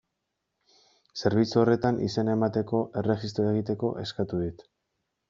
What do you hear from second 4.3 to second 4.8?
dit.